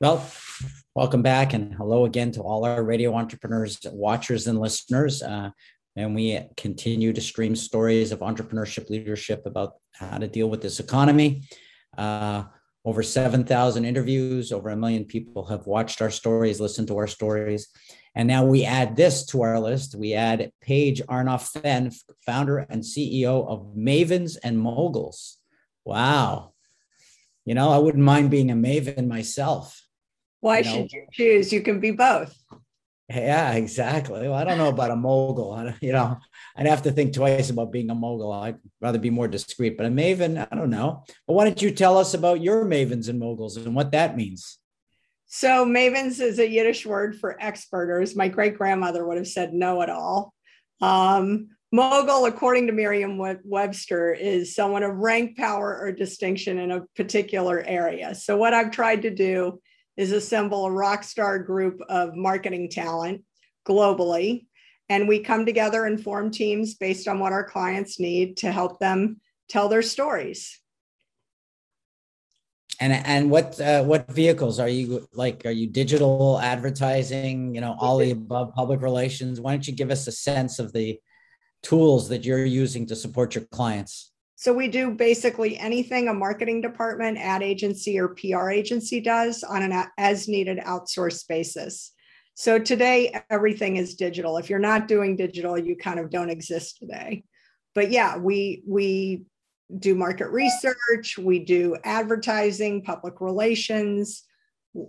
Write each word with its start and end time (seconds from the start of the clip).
Well, 0.00 0.28
welcome 0.96 1.22
back 1.22 1.52
and 1.52 1.72
hello 1.72 2.04
again 2.04 2.32
to 2.32 2.40
all 2.42 2.64
our 2.64 2.82
radio 2.82 3.14
entrepreneurs, 3.14 3.78
watchers, 3.92 4.48
and 4.48 4.58
listeners. 4.58 5.22
Uh, 5.22 5.50
and 5.94 6.16
we 6.16 6.40
continue 6.56 7.12
to 7.12 7.20
stream 7.20 7.54
stories 7.54 8.10
of 8.10 8.18
entrepreneurship 8.18 8.90
leadership 8.90 9.46
about 9.46 9.74
how 9.92 10.18
to 10.18 10.26
deal 10.26 10.50
with 10.50 10.62
this 10.62 10.80
economy. 10.80 11.44
Uh, 11.96 12.42
over 12.84 13.04
7,000 13.04 13.84
interviews, 13.84 14.50
over 14.50 14.70
a 14.70 14.76
million 14.76 15.04
people 15.04 15.46
have 15.46 15.68
watched 15.68 16.02
our 16.02 16.10
stories, 16.10 16.60
listened 16.60 16.88
to 16.88 16.98
our 16.98 17.06
stories. 17.06 17.68
And 18.16 18.26
now 18.26 18.44
we 18.44 18.64
add 18.64 18.96
this 18.96 19.24
to 19.26 19.42
our 19.42 19.60
list. 19.60 19.94
We 19.94 20.14
add 20.14 20.50
Paige 20.60 21.02
Arnof-Fenn, 21.02 21.92
founder 22.26 22.58
and 22.58 22.82
CEO 22.82 23.46
of 23.46 23.76
Mavens 23.76 24.36
and 24.42 24.58
Moguls. 24.58 25.38
Wow. 25.84 26.53
You 27.44 27.54
know, 27.54 27.70
I 27.70 27.78
wouldn't 27.78 28.02
mind 28.02 28.30
being 28.30 28.50
a 28.50 28.54
maven 28.54 29.06
myself. 29.06 29.82
Why 30.40 30.58
you 30.58 30.64
know? 30.64 30.70
should 30.72 30.92
you 30.92 31.06
choose? 31.12 31.52
You 31.52 31.62
can 31.62 31.80
be 31.80 31.90
both. 31.90 32.34
Yeah, 33.08 33.52
exactly. 33.52 34.22
Well, 34.22 34.34
I 34.34 34.44
don't 34.44 34.56
know 34.56 34.70
about 34.70 34.90
a 34.90 34.96
mogul. 34.96 35.52
I, 35.52 35.74
you 35.80 35.92
know, 35.92 36.18
I'd 36.56 36.66
have 36.66 36.82
to 36.82 36.92
think 36.92 37.12
twice 37.12 37.50
about 37.50 37.70
being 37.70 37.90
a 37.90 37.94
mogul. 37.94 38.32
I'd 38.32 38.56
rather 38.80 38.98
be 38.98 39.10
more 39.10 39.28
discreet, 39.28 39.76
but 39.76 39.86
a 39.86 39.90
maven, 39.90 40.46
I 40.50 40.54
don't 40.54 40.70
know. 40.70 41.04
But 41.26 41.34
why 41.34 41.44
don't 41.44 41.60
you 41.60 41.70
tell 41.70 41.98
us 41.98 42.14
about 42.14 42.40
your 42.40 42.64
mavens 42.64 43.08
and 43.08 43.18
moguls 43.18 43.56
and 43.58 43.74
what 43.74 43.92
that 43.92 44.16
means? 44.16 44.58
So, 45.26 45.66
mavens 45.66 46.20
is 46.20 46.38
a 46.38 46.48
Yiddish 46.48 46.86
word 46.86 47.18
for 47.18 47.36
experters. 47.40 48.14
My 48.14 48.28
great 48.28 48.56
grandmother 48.56 49.06
would 49.06 49.16
have 49.16 49.28
said 49.28 49.52
know 49.52 49.82
it 49.82 49.90
all. 49.90 50.32
Um, 50.80 51.53
mogul, 51.74 52.26
according 52.26 52.68
to 52.68 52.72
Merriam 52.72 53.18
Webster, 53.18 54.12
is 54.12 54.54
someone 54.54 54.84
of 54.84 54.94
rank, 54.96 55.36
power, 55.36 55.76
or 55.80 55.90
distinction 55.90 56.58
in 56.58 56.70
a 56.70 56.82
particular 56.94 57.62
area. 57.66 58.14
So, 58.14 58.36
what 58.36 58.54
I've 58.54 58.70
tried 58.70 59.02
to 59.02 59.10
do 59.10 59.60
is 59.96 60.12
assemble 60.12 60.66
a 60.66 60.70
rock 60.70 61.02
star 61.02 61.40
group 61.40 61.80
of 61.88 62.14
marketing 62.14 62.70
talent 62.70 63.22
globally. 63.66 64.46
And 64.88 65.08
we 65.08 65.20
come 65.20 65.46
together 65.46 65.86
and 65.86 66.00
form 66.00 66.30
teams 66.30 66.74
based 66.74 67.08
on 67.08 67.18
what 67.18 67.32
our 67.32 67.44
clients 67.44 67.98
need 67.98 68.36
to 68.38 68.52
help 68.52 68.78
them 68.78 69.20
tell 69.48 69.68
their 69.68 69.82
stories. 69.82 70.60
And 72.80 72.92
and 72.92 73.30
what 73.30 73.60
uh, 73.60 73.82
what 73.82 74.10
vehicles 74.10 74.60
are 74.60 74.68
you 74.68 75.08
like? 75.12 75.44
Are 75.44 75.50
you 75.50 75.66
digital 75.66 76.38
advertising? 76.40 77.54
You 77.54 77.62
know, 77.62 77.76
all 77.80 77.98
the 77.98 78.12
above, 78.12 78.52
public 78.54 78.80
relations. 78.80 79.40
Why 79.40 79.52
don't 79.52 79.66
you 79.66 79.74
give 79.74 79.90
us 79.90 80.06
a 80.06 80.12
sense 80.12 80.58
of 80.58 80.72
the 80.72 80.98
tools 81.64 82.08
that 82.10 82.24
you're 82.24 82.44
using 82.44 82.86
to 82.86 82.94
support 82.94 83.34
your 83.34 83.44
clients? 83.46 84.12
So 84.36 84.52
we 84.52 84.68
do 84.68 84.90
basically 84.90 85.58
anything 85.58 86.08
a 86.08 86.14
marketing 86.14 86.60
department, 86.60 87.18
ad 87.18 87.42
agency, 87.42 87.98
or 87.98 88.08
PR 88.08 88.50
agency 88.50 89.00
does 89.00 89.42
on 89.42 89.62
an 89.62 89.86
as 89.96 90.28
needed 90.28 90.58
outsourced 90.58 91.26
basis. 91.28 91.92
So 92.34 92.58
today, 92.58 93.18
everything 93.30 93.76
is 93.76 93.94
digital. 93.94 94.36
If 94.36 94.50
you're 94.50 94.58
not 94.58 94.88
doing 94.88 95.16
digital, 95.16 95.58
you 95.58 95.76
kind 95.76 95.98
of 95.98 96.10
don't 96.10 96.30
exist 96.30 96.78
today. 96.78 97.24
But 97.74 97.90
yeah, 97.90 98.18
we 98.18 98.62
we 98.66 99.24
do 99.78 99.94
market 99.94 100.28
research, 100.28 101.16
we 101.16 101.38
do 101.38 101.76
advertising, 101.84 102.82
public 102.82 103.20
relations, 103.20 104.24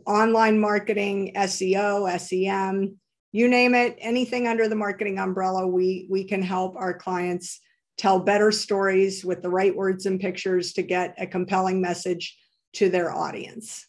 online 0.05 0.59
marketing, 0.59 1.33
SEO, 1.35 2.19
SEM, 2.19 2.99
you 3.35 3.49
name 3.49 3.75
it, 3.75 3.97
anything 3.99 4.47
under 4.47 4.69
the 4.69 4.77
marketing 4.77 5.19
umbrella, 5.19 5.67
we 5.67 6.07
we 6.09 6.23
can 6.23 6.41
help 6.41 6.77
our 6.77 6.93
clients 6.93 7.59
tell 7.97 8.17
better 8.17 8.49
stories 8.49 9.25
with 9.25 9.41
the 9.41 9.49
right 9.49 9.75
words 9.75 10.05
and 10.05 10.21
pictures 10.21 10.71
to 10.71 10.81
get 10.81 11.13
a 11.17 11.27
compelling 11.27 11.81
message 11.81 12.37
to 12.71 12.89
their 12.89 13.11
audience. 13.11 13.87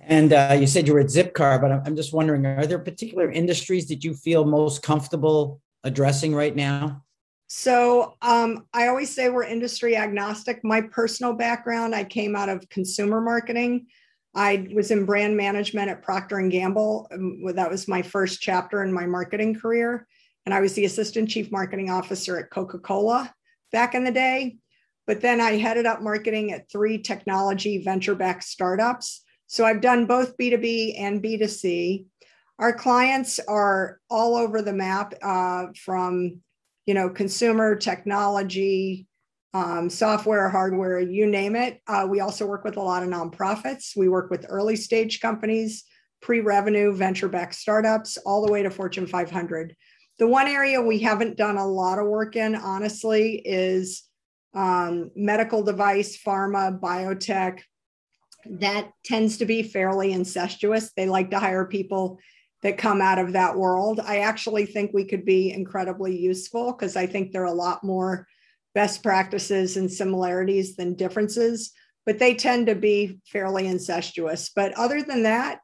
And 0.00 0.32
uh, 0.32 0.56
you 0.58 0.66
said 0.66 0.88
you 0.88 0.94
were 0.94 1.00
at 1.00 1.06
Zipcar, 1.06 1.60
but 1.60 1.70
I'm 1.86 1.94
just 1.94 2.12
wondering 2.12 2.44
are 2.46 2.66
there 2.66 2.80
particular 2.80 3.30
industries 3.30 3.86
that 3.88 4.02
you 4.02 4.14
feel 4.14 4.44
most 4.44 4.82
comfortable 4.82 5.60
addressing 5.84 6.34
right 6.34 6.54
now? 6.54 7.04
So 7.46 8.16
um, 8.22 8.66
I 8.72 8.88
always 8.88 9.14
say 9.14 9.28
we're 9.28 9.44
industry 9.44 9.96
agnostic. 9.96 10.64
My 10.64 10.80
personal 10.80 11.32
background, 11.32 11.94
I 11.94 12.02
came 12.02 12.34
out 12.34 12.48
of 12.48 12.68
consumer 12.70 13.20
marketing. 13.20 13.86
I 14.36 14.68
was 14.74 14.90
in 14.90 15.06
brand 15.06 15.36
management 15.36 15.90
at 15.90 16.02
Procter 16.02 16.38
and 16.38 16.52
Gamble. 16.52 17.08
Um, 17.10 17.42
that 17.54 17.70
was 17.70 17.88
my 17.88 18.02
first 18.02 18.40
chapter 18.40 18.84
in 18.84 18.92
my 18.92 19.06
marketing 19.06 19.58
career 19.58 20.06
and 20.46 20.54
I 20.54 20.60
was 20.60 20.74
the 20.74 20.84
assistant 20.84 21.28
chief 21.28 21.50
marketing 21.50 21.90
officer 21.90 22.38
at 22.38 22.50
Coca 22.50 22.78
Cola 22.78 23.34
back 23.72 23.94
in 23.94 24.04
the 24.04 24.12
day. 24.12 24.56
But 25.06 25.20
then 25.20 25.40
I 25.40 25.56
headed 25.56 25.86
up 25.86 26.00
marketing 26.00 26.52
at 26.52 26.70
three 26.70 26.98
technology 26.98 27.82
venture 27.82 28.14
backed 28.14 28.44
startups. 28.44 29.22
So 29.48 29.64
I've 29.64 29.80
done 29.80 30.06
both 30.06 30.36
B2B 30.36 31.00
and 31.00 31.22
B2C. 31.22 32.06
Our 32.58 32.72
clients 32.72 33.38
are 33.40 34.00
all 34.08 34.36
over 34.36 34.62
the 34.62 34.72
map 34.72 35.14
uh, 35.20 35.66
from 35.84 36.40
you 36.86 36.94
know 36.94 37.10
consumer 37.10 37.74
technology 37.74 39.06
um, 39.56 39.88
software 39.88 40.48
hardware 40.48 41.00
you 41.00 41.26
name 41.26 41.56
it 41.56 41.80
uh, 41.86 42.06
we 42.08 42.20
also 42.20 42.46
work 42.46 42.64
with 42.64 42.76
a 42.76 42.82
lot 42.82 43.02
of 43.02 43.08
nonprofits 43.08 43.96
we 43.96 44.08
work 44.08 44.30
with 44.30 44.46
early 44.48 44.76
stage 44.76 45.20
companies 45.20 45.84
pre-revenue 46.20 46.92
venture-backed 46.94 47.54
startups 47.54 48.18
all 48.26 48.44
the 48.44 48.52
way 48.52 48.62
to 48.62 48.70
fortune 48.70 49.06
500 49.06 49.74
the 50.18 50.26
one 50.26 50.48
area 50.48 50.80
we 50.80 50.98
haven't 50.98 51.36
done 51.36 51.58
a 51.58 51.66
lot 51.66 51.98
of 51.98 52.06
work 52.06 52.36
in, 52.36 52.54
honestly, 52.54 53.42
is 53.44 54.04
um, 54.54 55.10
medical 55.14 55.62
device, 55.62 56.16
pharma, 56.16 56.78
biotech. 56.80 57.60
That 58.46 58.90
tends 59.04 59.38
to 59.38 59.44
be 59.44 59.62
fairly 59.62 60.12
incestuous. 60.12 60.92
They 60.96 61.06
like 61.06 61.30
to 61.32 61.38
hire 61.38 61.66
people 61.66 62.18
that 62.62 62.78
come 62.78 63.02
out 63.02 63.18
of 63.18 63.32
that 63.32 63.56
world. 63.56 64.00
I 64.00 64.20
actually 64.20 64.64
think 64.64 64.92
we 64.92 65.04
could 65.04 65.26
be 65.26 65.52
incredibly 65.52 66.18
useful 66.18 66.72
because 66.72 66.96
I 66.96 67.06
think 67.06 67.32
they're 67.32 67.44
a 67.44 67.52
lot 67.52 67.84
more 67.84 68.26
best 68.76 69.02
practices 69.02 69.78
and 69.78 69.90
similarities 69.90 70.76
than 70.76 70.92
differences, 70.92 71.72
but 72.04 72.18
they 72.18 72.34
tend 72.34 72.66
to 72.66 72.74
be 72.74 73.18
fairly 73.24 73.66
incestuous. 73.66 74.50
But 74.54 74.74
other 74.74 75.00
than 75.00 75.22
that, 75.22 75.60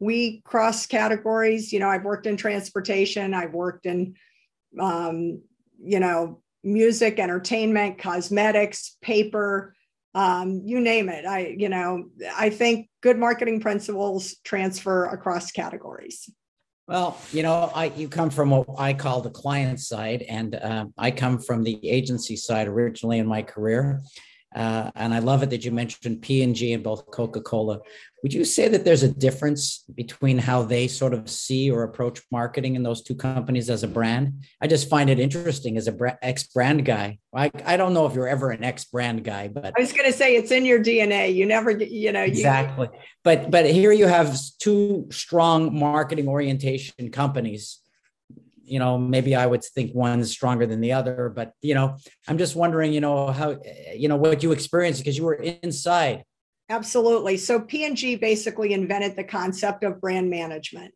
we 0.00 0.42
cross 0.44 0.84
categories. 0.84 1.72
You 1.72 1.78
know, 1.78 1.88
I've 1.88 2.02
worked 2.02 2.26
in 2.26 2.36
transportation, 2.36 3.32
I've 3.32 3.54
worked 3.54 3.86
in, 3.86 4.16
um, 4.78 5.40
you 5.80 6.00
know, 6.00 6.42
music, 6.64 7.20
entertainment, 7.20 7.98
cosmetics, 7.98 8.96
paper, 9.02 9.76
um, 10.16 10.62
you 10.64 10.80
name 10.80 11.08
it. 11.08 11.24
I, 11.24 11.54
you 11.56 11.68
know, 11.68 12.10
I 12.36 12.50
think 12.50 12.88
good 13.02 13.18
marketing 13.18 13.60
principles 13.60 14.34
transfer 14.42 15.04
across 15.04 15.52
categories. 15.52 16.28
Well, 16.88 17.20
you 17.32 17.42
know, 17.42 17.70
I 17.74 17.92
you 17.96 18.08
come 18.08 18.30
from 18.30 18.48
what 18.48 18.66
I 18.78 18.94
call 18.94 19.20
the 19.20 19.28
client 19.28 19.78
side, 19.78 20.22
and 20.22 20.54
uh, 20.54 20.86
I 20.96 21.10
come 21.10 21.38
from 21.38 21.62
the 21.62 21.78
agency 21.86 22.34
side 22.34 22.66
originally 22.66 23.18
in 23.18 23.26
my 23.26 23.42
career. 23.42 24.00
Uh, 24.54 24.90
and 24.94 25.12
I 25.12 25.18
love 25.18 25.42
it 25.42 25.50
that 25.50 25.64
you 25.64 25.70
mentioned 25.70 26.22
P&G 26.22 26.72
and 26.72 26.82
both 26.82 27.10
Coca-Cola. 27.10 27.80
Would 28.22 28.32
you 28.32 28.44
say 28.44 28.66
that 28.68 28.84
there's 28.84 29.02
a 29.02 29.12
difference 29.12 29.84
between 29.94 30.38
how 30.38 30.62
they 30.62 30.88
sort 30.88 31.14
of 31.14 31.30
see 31.30 31.70
or 31.70 31.84
approach 31.84 32.20
marketing 32.32 32.74
in 32.74 32.82
those 32.82 33.02
two 33.02 33.14
companies 33.14 33.70
as 33.70 33.84
a 33.84 33.88
brand? 33.88 34.44
I 34.60 34.66
just 34.66 34.88
find 34.88 35.10
it 35.10 35.20
interesting 35.20 35.76
as 35.76 35.86
a 35.86 36.18
ex-brand 36.22 36.84
guy. 36.84 37.18
I, 37.34 37.52
I 37.64 37.76
don't 37.76 37.94
know 37.94 38.06
if 38.06 38.14
you're 38.14 38.26
ever 38.26 38.50
an 38.50 38.64
ex-brand 38.64 39.22
guy, 39.22 39.48
but 39.48 39.74
I 39.76 39.80
was 39.80 39.92
going 39.92 40.10
to 40.10 40.16
say 40.16 40.34
it's 40.34 40.50
in 40.50 40.64
your 40.64 40.82
DNA. 40.82 41.32
You 41.32 41.46
never, 41.46 41.70
you 41.70 42.10
know, 42.10 42.22
you, 42.22 42.28
exactly. 42.28 42.88
But 43.22 43.50
but 43.50 43.66
here 43.66 43.92
you 43.92 44.08
have 44.08 44.36
two 44.58 45.06
strong 45.10 45.78
marketing 45.78 46.26
orientation 46.26 47.10
companies 47.10 47.78
you 48.68 48.78
know 48.78 48.98
maybe 48.98 49.34
i 49.34 49.46
would 49.46 49.64
think 49.64 49.94
one's 49.94 50.30
stronger 50.30 50.66
than 50.66 50.80
the 50.80 50.92
other 50.92 51.32
but 51.34 51.52
you 51.62 51.74
know 51.74 51.96
i'm 52.26 52.38
just 52.38 52.56
wondering 52.56 52.92
you 52.92 53.00
know 53.00 53.28
how 53.28 53.56
you 53.94 54.08
know 54.08 54.16
what 54.16 54.42
you 54.42 54.52
experienced 54.52 55.00
because 55.00 55.16
you 55.16 55.24
were 55.24 55.34
inside. 55.34 56.24
Absolutely. 56.70 57.38
So 57.38 57.60
p&g 57.60 58.16
basically 58.16 58.72
invented 58.72 59.16
the 59.16 59.24
concept 59.24 59.84
of 59.84 60.00
brand 60.00 60.28
management 60.28 60.92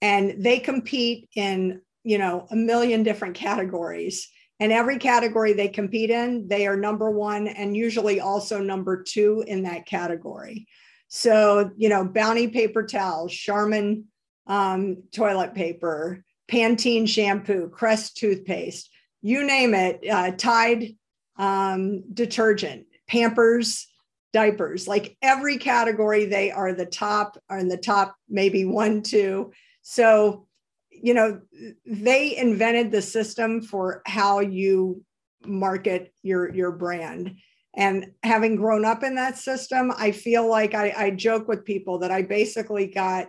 and 0.00 0.42
they 0.42 0.58
compete 0.58 1.28
in 1.36 1.80
you 2.02 2.18
know 2.18 2.46
a 2.50 2.56
million 2.56 3.02
different 3.02 3.34
categories 3.34 4.28
and 4.58 4.72
every 4.72 4.98
category 4.98 5.52
they 5.52 5.68
compete 5.68 6.10
in 6.10 6.48
they 6.48 6.66
are 6.66 6.76
number 6.76 7.10
one 7.10 7.46
and 7.46 7.76
usually 7.76 8.20
also 8.20 8.60
number 8.60 9.02
two 9.02 9.44
in 9.46 9.62
that 9.62 9.86
category. 9.86 10.66
So 11.08 11.70
you 11.76 11.88
know 11.88 12.04
bounty 12.04 12.48
paper 12.48 12.84
towels 12.84 13.32
charmin 13.32 14.06
um, 14.48 15.04
toilet 15.12 15.54
paper 15.54 16.24
Pantene 16.50 17.08
shampoo, 17.08 17.68
Crest 17.68 18.16
toothpaste, 18.16 18.90
you 19.22 19.44
name 19.44 19.74
it, 19.74 20.00
uh, 20.08 20.32
Tide 20.32 20.96
um, 21.36 22.02
detergent, 22.12 22.86
Pampers 23.08 23.86
diapers, 24.32 24.88
like 24.88 25.16
every 25.20 25.58
category, 25.58 26.24
they 26.24 26.50
are 26.50 26.72
the 26.72 26.86
top, 26.86 27.38
are 27.50 27.58
in 27.58 27.68
the 27.68 27.76
top, 27.76 28.16
maybe 28.28 28.64
one, 28.64 29.02
two. 29.02 29.52
So, 29.82 30.46
you 30.90 31.14
know, 31.14 31.40
they 31.84 32.36
invented 32.36 32.90
the 32.90 33.02
system 33.02 33.60
for 33.60 34.02
how 34.06 34.40
you 34.40 35.04
market 35.44 36.12
your 36.22 36.54
your 36.54 36.70
brand 36.70 37.36
And 37.74 38.12
having 38.22 38.56
grown 38.56 38.84
up 38.84 39.02
in 39.02 39.14
that 39.16 39.38
system, 39.38 39.92
I 39.96 40.12
feel 40.12 40.48
like 40.48 40.74
I, 40.74 40.94
I 40.96 41.10
joke 41.10 41.48
with 41.48 41.64
people 41.64 41.98
that 42.00 42.10
I 42.10 42.22
basically 42.22 42.86
got 42.86 43.28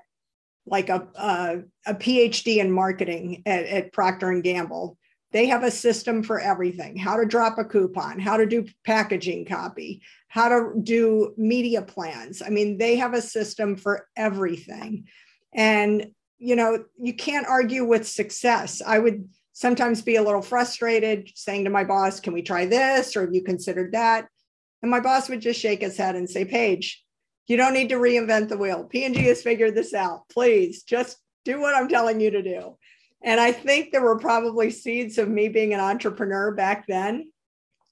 like 0.66 0.90
a, 0.90 1.08
a, 1.16 1.60
a 1.86 1.94
PhD 1.96 2.58
in 2.58 2.72
marketing 2.72 3.44
at, 3.46 3.66
at 3.66 3.94
Procter 3.94 4.30
and 4.30 4.44
Gamble. 4.44 4.98
They 5.32 5.48
have 5.48 5.64
a 5.64 5.72
system 5.72 6.22
for 6.22 6.40
everything 6.40 6.96
how 6.96 7.18
to 7.18 7.26
drop 7.26 7.58
a 7.58 7.66
coupon, 7.66 8.20
how 8.20 8.38
to 8.38 8.46
do 8.46 8.66
packaging 8.86 9.46
copy, 9.46 10.02
how 10.28 10.50
to 10.50 10.74
do 10.82 11.34
media 11.38 11.82
plans. 11.82 12.42
I 12.42 12.50
mean, 12.50 12.78
they 12.78 12.98
have 12.98 13.14
a 13.14 13.22
system 13.22 13.76
for 13.76 14.08
everything. 14.16 15.08
And, 15.54 16.12
you 16.38 16.56
know, 16.56 16.86
you 17.02 17.14
can't 17.14 17.48
argue 17.48 17.84
with 17.84 18.08
success. 18.08 18.82
I 18.86 19.00
would 19.00 19.28
sometimes 19.54 20.02
be 20.02 20.16
a 20.16 20.24
little 20.24 20.42
frustrated 20.42 21.32
saying 21.36 21.64
to 21.64 21.70
my 21.70 21.84
boss, 21.84 22.20
Can 22.20 22.34
we 22.34 22.42
try 22.42 22.66
this? 22.66 23.16
Or 23.16 23.22
have 23.22 23.34
you 23.34 23.44
considered 23.44 23.94
that? 23.94 24.28
And 24.82 24.92
my 24.92 25.00
boss 25.00 25.30
would 25.30 25.42
just 25.42 25.60
shake 25.60 25.82
his 25.82 25.98
head 25.98 26.16
and 26.16 26.30
say, 26.30 26.46
Paige, 26.46 27.03
you 27.48 27.58
don't 27.58 27.74
need 27.74 27.90
to 27.90 27.96
reinvent 27.96 28.50
the 28.50 28.58
wheel. 28.58 28.86
P&G 28.86 29.22
has 29.24 29.42
figured 29.42 29.76
this 29.76 29.94
out. 29.94 30.30
Please 30.30 30.84
just 30.84 31.18
do 31.44 31.60
what 31.60 31.76
I'm 31.76 31.90
telling 31.90 32.20
you 32.20 32.32
to 32.32 32.42
do. 32.42 32.78
And 33.22 33.40
I 33.40 33.52
think 33.52 33.92
there 33.92 34.02
were 34.02 34.20
probably 34.20 34.70
seeds 34.70 35.18
of 35.18 35.30
me 35.30 35.48
being 35.48 35.74
an 35.74 35.80
entrepreneur 35.80 36.54
back 36.54 36.88
then 36.88 37.32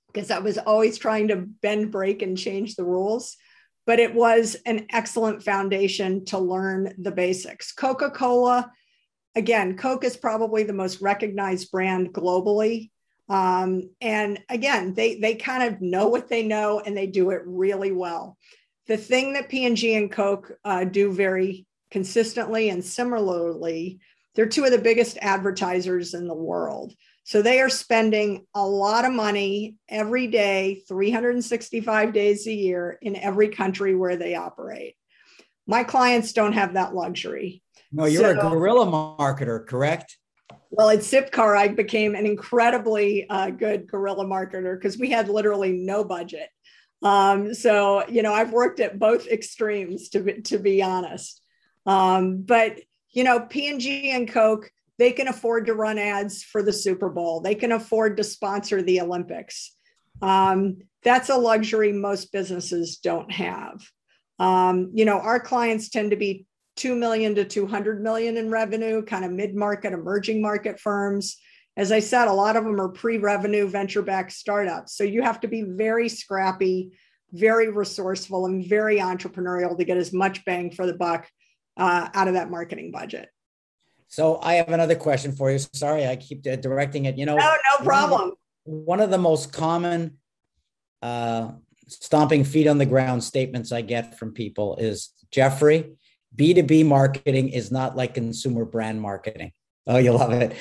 because 0.08 0.30
I 0.30 0.40
was 0.40 0.58
always 0.58 0.98
trying 0.98 1.30
to 1.30 1.38
bend, 1.38 1.92
break, 1.92 2.22
and 2.22 2.38
change 2.38 2.76
the 2.76 2.84
rules. 2.84 3.38
But 3.86 4.00
it 4.00 4.14
was 4.14 4.56
an 4.66 4.88
excellent 4.92 5.44
foundation 5.44 6.26
to 6.26 6.38
learn 6.38 6.94
the 6.98 7.12
basics. 7.12 7.72
Coca 7.72 8.12
Cola, 8.12 8.72
again, 9.36 9.78
Coke 9.78 10.04
is 10.04 10.18
probably 10.18 10.64
the 10.64 10.74
most 10.74 11.02
recognized 11.02 11.72
brand 11.72 12.14
globally. 12.14 12.92
Um, 13.30 13.90
and 14.02 14.40
again, 14.50 14.94
they, 14.94 15.20
they 15.20 15.36
kind 15.36 15.64
of 15.64 15.82
know 15.82 16.10
what 16.10 16.28
they 16.28 16.44
know 16.44 16.82
and 16.82 16.96
they 16.96 17.08
do 17.08 17.32
it 17.32 17.42
really 17.46 17.92
well. 17.92 18.38
The 18.92 18.98
thing 18.98 19.32
that 19.36 19.48
P&G 19.48 19.96
and 19.96 20.12
Coke 20.12 20.52
uh, 20.66 20.84
do 20.84 21.14
very 21.14 21.66
consistently 21.92 22.68
and 22.68 22.84
similarly, 22.84 24.02
they're 24.36 24.50
two 24.50 24.66
of 24.66 24.72
the 24.72 24.80
biggest 24.80 25.18
advertisers 25.22 26.14
in 26.14 26.28
the 26.28 26.34
world. 26.34 26.94
So 27.24 27.42
they 27.42 27.62
are 27.62 27.70
spending 27.70 28.46
a 28.54 28.68
lot 28.68 29.06
of 29.06 29.14
money 29.14 29.78
every 29.88 30.28
day, 30.28 30.84
365 30.90 32.12
days 32.12 32.46
a 32.48 32.52
year 32.52 32.98
in 33.02 33.16
every 33.16 33.48
country 33.48 33.96
where 33.96 34.18
they 34.18 34.36
operate. 34.36 34.96
My 35.66 35.86
clients 35.86 36.34
don't 36.34 36.52
have 36.52 36.74
that 36.74 36.94
luxury. 36.94 37.64
No, 37.94 38.04
you're 38.04 38.24
so, 38.24 38.32
a 38.32 38.50
guerrilla 38.50 38.88
marketer, 38.88 39.66
correct? 39.66 40.18
Well, 40.70 40.90
at 40.90 41.00
Zipcar, 41.00 41.58
I 41.58 41.70
became 41.70 42.14
an 42.14 42.26
incredibly 42.26 43.30
uh, 43.30 43.52
good 43.52 43.88
guerrilla 43.88 44.26
marketer 44.26 44.78
because 44.78 44.98
we 44.98 45.12
had 45.12 45.30
literally 45.30 45.72
no 45.72 46.04
budget. 46.04 46.50
Um, 47.02 47.54
so, 47.54 48.08
you 48.08 48.22
know, 48.22 48.34
I've 48.34 48.52
worked 48.52 48.80
at 48.80 49.00
both 49.00 49.28
extremes 49.28 50.10
to 50.10 50.20
be, 50.20 50.42
to 50.42 50.60
be 50.60 50.84
honest. 50.84 51.42
Um, 51.86 52.44
but, 52.44 52.80
you 53.12 53.24
know, 53.24 53.40
P&G 53.42 54.12
and 54.12 54.32
Coke, 54.32 54.70
they 55.00 55.12
can 55.12 55.28
afford 55.28 55.66
to 55.66 55.74
run 55.74 55.98
ads 55.98 56.44
for 56.44 56.62
the 56.62 56.74
Super 56.74 57.10
Bowl. 57.10 57.42
They 57.42 57.56
can 57.56 57.72
afford 57.72 58.18
to 58.18 58.24
sponsor 58.24 58.82
the 58.82 59.02
Olympics. 59.02 59.76
Um, 60.22 60.78
that's 61.04 61.30
a 61.30 61.36
luxury 61.36 61.92
most 61.92 62.32
businesses 62.32 62.98
don't 62.98 63.32
have. 63.32 63.82
Um, 64.38 64.92
you 64.94 65.06
know, 65.06 65.20
our 65.20 65.40
clients 65.40 65.90
tend 65.90 66.12
to 66.12 66.18
be 66.18 66.46
2 66.76 66.96
million 66.96 67.36
to 67.36 67.46
200 67.46 68.04
million 68.04 68.38
in 68.38 68.52
revenue, 68.52 69.04
kind 69.04 69.26
of 69.26 69.32
mid-market 69.32 69.94
emerging 69.94 70.42
market 70.42 70.80
firms 70.80 71.38
as 71.78 71.92
I 71.92 72.00
said, 72.00 72.28
a 72.28 72.34
lot 72.34 72.56
of 72.56 72.64
them 72.64 72.80
are 72.80 72.90
pre 72.90 73.18
revenue 73.18 73.68
venture 73.68 74.02
backed 74.02 74.34
startups. 74.34 74.96
So 74.96 75.04
you 75.04 75.22
have 75.22 75.40
to 75.42 75.48
be 75.48 75.64
very 75.64 76.10
scrappy, 76.10 76.92
very 77.32 77.70
resourceful, 77.70 78.46
and 78.46 78.66
very 78.68 78.98
entrepreneurial 78.98 79.78
to 79.78 79.84
get 79.84 79.98
as 79.98 80.12
much 80.12 80.44
bang 80.46 80.72
for 80.72 80.86
the 80.86 80.94
buck 80.94 81.28
uh, 81.78 82.10
out 82.14 82.28
of 82.28 82.34
that 82.34 82.52
marketing 82.52 82.92
budget. 82.92 83.30
So 84.08 84.40
I 84.42 84.56
have 84.56 84.70
another 84.70 84.96
question 84.96 85.32
for 85.32 85.50
you. 85.50 85.60
Sorry, 85.60 86.06
I 86.06 86.18
keep 86.18 86.44
directing 86.44 87.06
it. 87.06 87.18
You 87.18 87.26
know, 87.26 87.38
no, 87.38 87.56
no 87.80 87.86
problem. 87.86 88.34
One 88.64 89.00
of 89.00 89.10
the 89.10 89.18
most 89.18 89.54
common 89.54 90.18
uh, 91.02 91.52
stomping 91.88 92.44
feet 92.44 92.68
on 92.68 92.78
the 92.78 92.86
ground 92.86 93.24
statements 93.24 93.72
I 93.72 93.82
get 93.82 94.20
from 94.20 94.34
people 94.34 94.76
is 94.76 95.14
Jeffrey, 95.32 95.94
B2B 96.36 96.86
marketing 96.86 97.50
is 97.50 97.72
not 97.72 97.96
like 97.96 98.14
consumer 98.14 98.66
brand 98.66 99.02
marketing. 99.02 99.52
Oh, 99.92 99.98
you 99.98 100.14
love 100.14 100.32
it. 100.32 100.56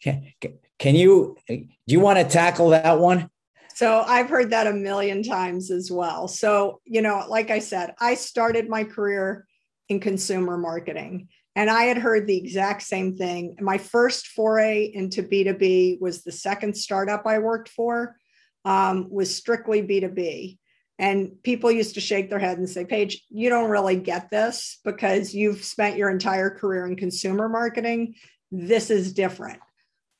Can 0.78 0.94
you 0.94 1.36
do 1.48 1.66
you 1.86 2.00
want 2.00 2.18
to 2.18 2.24
tackle 2.24 2.70
that 2.70 2.98
one? 2.98 3.28
So 3.74 4.02
I've 4.06 4.30
heard 4.30 4.50
that 4.50 4.66
a 4.66 4.72
million 4.72 5.22
times 5.22 5.70
as 5.70 5.90
well. 5.90 6.28
So, 6.28 6.80
you 6.86 7.02
know, 7.02 7.26
like 7.28 7.50
I 7.50 7.58
said, 7.58 7.94
I 8.00 8.14
started 8.14 8.70
my 8.70 8.84
career 8.84 9.46
in 9.90 10.00
consumer 10.00 10.56
marketing 10.56 11.28
and 11.54 11.68
I 11.68 11.84
had 11.84 11.98
heard 11.98 12.26
the 12.26 12.38
exact 12.38 12.82
same 12.84 13.16
thing. 13.16 13.56
My 13.60 13.76
first 13.76 14.28
foray 14.28 14.90
into 14.94 15.22
B2B 15.22 16.00
was 16.00 16.22
the 16.22 16.32
second 16.32 16.74
startup 16.74 17.26
I 17.26 17.38
worked 17.38 17.68
for, 17.68 18.16
um, 18.64 19.08
was 19.10 19.34
strictly 19.34 19.82
B2B. 19.82 20.56
And 20.98 21.42
people 21.42 21.70
used 21.70 21.94
to 21.94 22.00
shake 22.00 22.30
their 22.30 22.38
head 22.38 22.58
and 22.58 22.68
say, 22.68 22.84
Paige, 22.84 23.22
you 23.28 23.50
don't 23.50 23.70
really 23.70 23.96
get 23.96 24.30
this 24.30 24.78
because 24.84 25.34
you've 25.34 25.62
spent 25.62 25.98
your 25.98 26.10
entire 26.10 26.50
career 26.50 26.86
in 26.86 26.96
consumer 26.96 27.48
marketing. 27.48 28.14
This 28.50 28.90
is 28.90 29.12
different. 29.12 29.60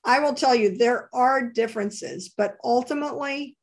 I 0.05 0.21
will 0.21 0.35
tell 0.35 0.55
you, 0.55 0.77
there 0.77 1.09
are 1.15 1.51
differences, 1.51 2.29
but 2.29 2.57
ultimately, 2.63 3.57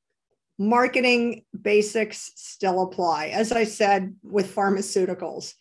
marketing 0.59 1.45
basics 1.59 2.31
still 2.35 2.83
apply. 2.83 3.27
As 3.27 3.51
I 3.51 3.63
said 3.63 4.15
with 4.23 4.53
pharmaceuticals, 4.53 5.53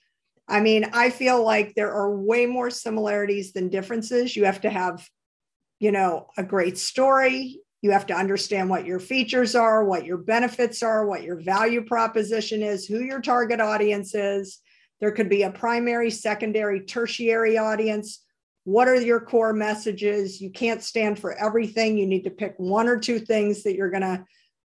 I 0.48 0.60
mean, 0.60 0.90
I 0.92 1.10
feel 1.10 1.42
like 1.44 1.74
there 1.74 1.92
are 1.92 2.16
way 2.16 2.46
more 2.46 2.70
similarities 2.70 3.52
than 3.52 3.68
differences. 3.68 4.36
You 4.36 4.44
have 4.44 4.60
to 4.62 4.70
have, 4.70 5.08
you 5.78 5.92
know, 5.92 6.28
a 6.36 6.42
great 6.42 6.78
story. 6.78 7.61
You 7.82 7.90
have 7.90 8.06
to 8.06 8.14
understand 8.14 8.70
what 8.70 8.86
your 8.86 9.00
features 9.00 9.54
are, 9.56 9.84
what 9.84 10.06
your 10.06 10.16
benefits 10.16 10.82
are, 10.82 11.04
what 11.04 11.24
your 11.24 11.40
value 11.40 11.84
proposition 11.84 12.62
is, 12.62 12.86
who 12.86 13.00
your 13.00 13.20
target 13.20 13.60
audience 13.60 14.14
is. 14.14 14.60
There 15.00 15.10
could 15.10 15.28
be 15.28 15.42
a 15.42 15.50
primary, 15.50 16.10
secondary, 16.10 16.80
tertiary 16.80 17.58
audience. 17.58 18.24
What 18.62 18.86
are 18.86 19.00
your 19.00 19.20
core 19.20 19.52
messages? 19.52 20.40
You 20.40 20.50
can't 20.50 20.80
stand 20.80 21.18
for 21.18 21.32
everything. 21.32 21.98
You 21.98 22.06
need 22.06 22.22
to 22.22 22.30
pick 22.30 22.54
one 22.56 22.86
or 22.86 23.00
two 23.00 23.18
things 23.18 23.64
that 23.64 23.74
you're 23.74 23.90
going 23.90 24.02
to 24.02 24.24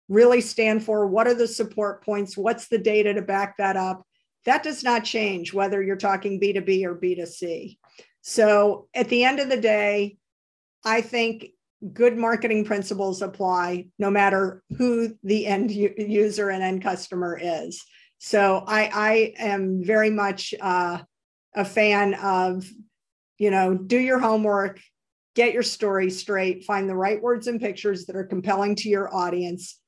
really 0.09 0.41
stand 0.41 0.83
for. 0.83 1.07
What 1.07 1.27
are 1.27 1.33
the 1.33 1.47
support 1.47 2.05
points? 2.05 2.37
What's 2.37 2.67
the 2.67 2.77
data 2.77 3.15
to 3.15 3.23
back 3.23 3.57
that 3.57 3.75
up? 3.75 4.05
That 4.45 4.61
does 4.61 4.83
not 4.83 5.03
change 5.03 5.53
whether 5.53 5.81
you're 5.81 5.95
talking 5.95 6.39
B2B 6.39 6.85
or 6.85 6.95
B2C. 6.95 7.79
So 8.21 8.87
at 8.93 9.09
the 9.09 9.23
end 9.23 9.39
of 9.39 9.49
the 9.49 9.59
day, 9.59 10.17
I 10.85 11.01
think 11.01 11.47
good 11.93 12.17
marketing 12.17 12.65
principles 12.65 13.21
apply 13.21 13.87
no 13.99 14.09
matter 14.09 14.63
who 14.77 15.15
the 15.23 15.45
end 15.45 15.71
user 15.71 16.49
and 16.49 16.63
end 16.63 16.81
customer 16.81 17.39
is. 17.41 17.83
So 18.17 18.63
I, 18.65 18.89
I 18.93 19.33
am 19.37 19.83
very 19.83 20.09
much 20.09 20.55
uh, 20.59 20.99
a 21.55 21.65
fan 21.65 22.15
of, 22.15 22.65
you 23.37 23.51
know, 23.51 23.75
do 23.75 23.97
your 23.97 24.19
homework, 24.19 24.81
get 25.35 25.53
your 25.53 25.63
story 25.63 26.09
straight, 26.09 26.63
find 26.63 26.89
the 26.89 26.95
right 26.95 27.21
words 27.21 27.45
and 27.45 27.61
pictures 27.61 28.05
that 28.05 28.15
are 28.15 28.25
compelling 28.25 28.75
to 28.77 28.89
your 28.89 29.13
audience, 29.13 29.79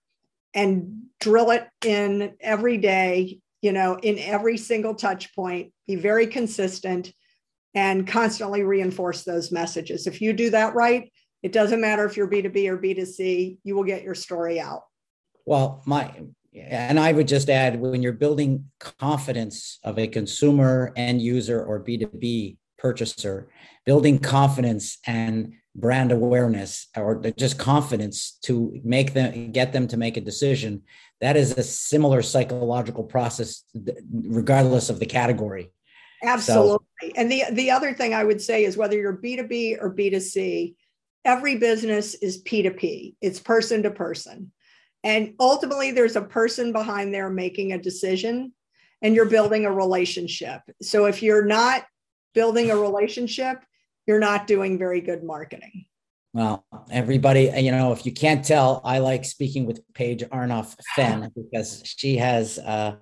and 0.54 1.04
drill 1.20 1.52
it 1.52 1.68
in 1.84 2.36
every 2.40 2.78
day, 2.78 3.40
you 3.62 3.72
know, 3.72 3.96
in 4.02 4.20
every 4.20 4.58
single 4.58 4.94
touch 4.94 5.36
point. 5.36 5.74
Be 5.88 5.96
very 5.96 6.28
consistent 6.28 7.12
and 7.74 8.08
constantly 8.08 8.64
reinforce 8.64 9.24
those 9.24 9.52
messages. 9.52 10.08
If 10.08 10.22
you 10.22 10.34
do 10.34 10.52
that 10.52 10.76
right, 10.76 11.12
it 11.42 11.52
doesn't 11.52 11.82
matter 11.82 12.06
if 12.06 12.18
you're 12.18 12.28
B2B 12.28 12.68
or 12.68 12.78
B2C, 12.78 13.60
you 13.64 13.76
will 13.76 13.84
get 13.84 14.04
your 14.04 14.16
story 14.16 14.60
out. 14.60 14.84
Well, 15.46 15.82
my 15.86 16.14
and 16.56 17.00
I 17.00 17.12
would 17.12 17.28
just 17.28 17.50
add 17.50 17.80
when 17.80 18.02
you're 18.02 18.12
building 18.12 18.66
confidence 18.80 19.80
of 19.84 20.00
a 20.00 20.08
consumer 20.08 20.92
end 20.96 21.22
user 21.22 21.64
or 21.64 21.80
B2B 21.80 22.58
purchaser, 22.78 23.50
building 23.86 24.20
confidence 24.20 24.98
and 25.06 25.54
brand 25.76 26.12
awareness 26.12 26.88
or 26.98 27.22
just 27.38 27.58
confidence 27.58 28.38
to 28.44 28.80
make 28.84 29.14
them 29.14 29.52
get 29.52 29.72
them 29.72 29.88
to 29.88 29.98
make 29.98 30.18
a 30.18 30.22
decision 30.22 30.82
that 31.22 31.38
is 31.38 31.58
a 31.58 31.64
similar 31.64 32.22
psychological 32.22 33.04
process 33.04 33.64
regardless 34.12 34.90
of 34.90 35.00
the 35.00 35.06
category 35.06 35.72
absolutely 36.24 36.86
so, 37.04 37.12
and 37.16 37.32
the 37.32 37.44
the 37.52 37.70
other 37.70 37.94
thing 37.94 38.16
i 38.16 38.24
would 38.24 38.42
say 38.42 38.66
is 38.66 38.76
whether 38.76 38.98
you're 38.98 39.16
b2b 39.16 39.78
or 39.80 39.94
b2c 39.94 40.76
every 41.26 41.58
business 41.58 42.16
is 42.16 42.44
P2P, 42.44 43.16
it's 43.22 43.40
person 43.40 43.84
to 43.84 43.92
person. 43.92 44.52
And 45.04 45.36
ultimately, 45.40 45.92
there's 45.92 46.16
a 46.16 46.22
person 46.22 46.74
behind 46.74 47.14
there 47.14 47.30
making 47.30 47.72
a 47.72 47.82
decision, 47.82 48.54
and 49.02 49.16
you're 49.16 49.26
building 49.26 49.66
a 49.66 49.72
relationship. 49.72 50.62
So 50.82 51.06
if 51.06 51.24
you're 51.24 51.46
not 51.46 51.86
building 52.34 52.70
a 52.70 52.76
relationship, 52.76 53.64
you're 54.08 54.20
not 54.20 54.48
doing 54.48 54.78
very 54.78 55.02
good 55.02 55.24
marketing. 55.24 55.86
Well, 56.32 56.64
everybody, 56.92 57.52
you 57.58 57.72
know, 57.72 57.92
if 57.92 58.06
you 58.06 58.12
can't 58.12 58.46
tell, 58.46 58.82
I 58.86 59.00
like 59.00 59.26
speaking 59.26 59.66
with 59.66 59.82
Paige 59.96 60.24
Arnoff 60.26 60.76
Fenn 60.96 61.32
because 61.36 61.82
she 61.84 62.18
has 62.18 62.60
uh, 62.60 62.98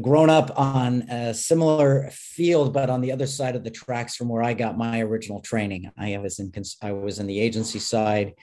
grown 0.00 0.30
up 0.30 0.56
on 0.56 1.02
a 1.10 1.34
similar 1.34 2.08
field, 2.12 2.72
but 2.72 2.90
on 2.90 3.00
the 3.00 3.10
other 3.10 3.26
side 3.26 3.56
of 3.56 3.64
the 3.64 3.72
tracks 3.72 4.14
from 4.14 4.28
where 4.28 4.42
I 4.42 4.54
got 4.54 4.78
my 4.78 5.00
original 5.00 5.40
training. 5.40 5.90
I 5.98 6.16
was 6.18 6.38
in 6.38 6.52
I 6.80 6.92
was 6.92 7.18
in 7.18 7.26
the 7.26 7.40
agency 7.40 7.80
side, 7.80 8.34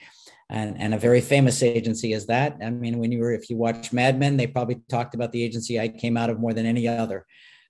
and 0.50 0.78
and 0.78 0.92
a 0.92 0.98
very 0.98 1.22
famous 1.22 1.62
agency 1.62 2.12
is 2.12 2.26
that. 2.26 2.58
I 2.62 2.68
mean, 2.68 2.98
when 2.98 3.12
you 3.12 3.20
were 3.20 3.32
if 3.32 3.48
you 3.48 3.56
watch 3.56 3.94
Mad 3.94 4.18
Men, 4.18 4.36
they 4.36 4.46
probably 4.46 4.82
talked 4.90 5.14
about 5.14 5.32
the 5.32 5.42
agency 5.42 5.80
I 5.80 5.88
came 5.88 6.18
out 6.18 6.28
of 6.28 6.38
more 6.38 6.52
than 6.52 6.66
any 6.66 6.86
other. 6.86 7.24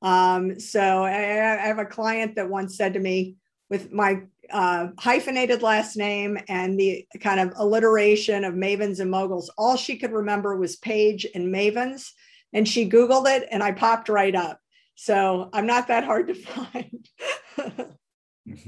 Um, 0.01 0.59
so 0.59 1.03
I, 1.03 1.11
have 1.11 1.79
a 1.79 1.85
client 1.85 2.35
that 2.35 2.49
once 2.49 2.77
said 2.77 2.93
to 2.93 2.99
me, 2.99 3.35
with 3.69 3.91
my 3.91 4.21
uh, 4.51 4.87
hyphenated 4.97 5.61
last 5.61 5.97
name 5.97 6.37
and 6.47 6.79
the 6.79 7.05
kind 7.19 7.39
of 7.39 7.53
alliteration 7.57 8.43
of 8.43 8.53
Mavens 8.53 8.99
and 8.99 9.11
Moguls, 9.11 9.49
all 9.57 9.75
she 9.75 9.97
could 9.97 10.11
remember 10.11 10.55
was 10.55 10.77
Paige 10.77 11.27
and 11.35 11.53
Mavens. 11.53 12.11
And 12.53 12.67
she 12.67 12.89
Googled 12.89 13.27
it 13.27 13.47
and 13.51 13.61
I 13.61 13.73
popped 13.73 14.07
right 14.07 14.33
up. 14.33 14.61
So 14.95 15.49
I'm 15.51 15.67
not 15.67 15.89
that 15.89 16.05
hard 16.05 16.27
to 16.27 16.33
find. 16.35 17.09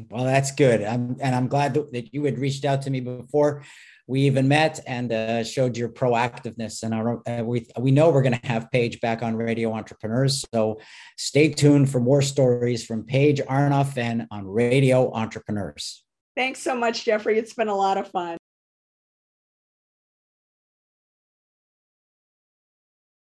well, 0.09 0.25
that's 0.25 0.51
good. 0.51 0.83
I'm, 0.83 1.17
and 1.21 1.35
I'm 1.35 1.47
glad 1.47 1.73
that 1.73 2.13
you 2.13 2.23
had 2.25 2.39
reached 2.39 2.65
out 2.65 2.81
to 2.83 2.89
me 2.89 2.99
before 2.99 3.63
we 4.07 4.21
even 4.21 4.47
met 4.47 4.79
and 4.87 5.13
uh, 5.13 5.43
showed 5.43 5.77
your 5.77 5.89
proactiveness. 5.89 6.81
And 6.81 6.95
our, 6.95 7.21
uh, 7.29 7.43
we 7.43 7.67
we 7.77 7.91
know 7.91 8.09
we're 8.09 8.23
going 8.23 8.39
to 8.39 8.47
have 8.47 8.71
Paige 8.71 8.99
back 9.01 9.21
on 9.21 9.35
Radio 9.35 9.71
Entrepreneurs, 9.71 10.43
so 10.51 10.79
stay 11.15 11.49
tuned 11.49 11.91
for 11.91 11.99
more 11.99 12.23
stories 12.23 12.83
from 12.83 13.03
Paige 13.03 13.39
Arnof-Fenn 13.41 14.27
on 14.31 14.47
Radio 14.47 15.13
Entrepreneurs. 15.13 16.03
Thanks 16.35 16.59
so 16.59 16.75
much, 16.75 17.05
Jeffrey. 17.05 17.37
It's 17.37 17.53
been 17.53 17.67
a 17.67 17.75
lot 17.75 17.99
of 17.99 18.07
fun. 18.09 18.38